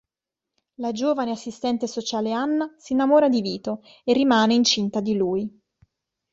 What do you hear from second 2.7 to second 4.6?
si innamora di Vito e rimane